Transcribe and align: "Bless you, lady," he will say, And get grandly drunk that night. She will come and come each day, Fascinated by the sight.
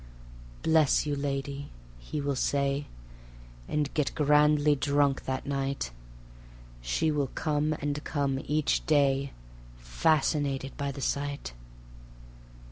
"Bless 0.63 1.05
you, 1.05 1.15
lady," 1.15 1.69
he 1.99 2.19
will 2.21 2.35
say, 2.35 2.87
And 3.67 3.93
get 3.93 4.15
grandly 4.15 4.75
drunk 4.75 5.25
that 5.25 5.45
night. 5.45 5.91
She 6.81 7.11
will 7.11 7.29
come 7.35 7.73
and 7.73 8.03
come 8.03 8.39
each 8.45 8.83
day, 8.87 9.31
Fascinated 9.77 10.75
by 10.75 10.91
the 10.91 11.01
sight. 11.01 11.53